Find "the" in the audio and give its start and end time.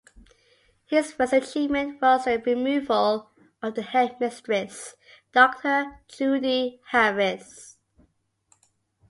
2.25-2.41, 3.75-3.83